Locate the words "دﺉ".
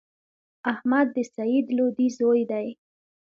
2.51-2.69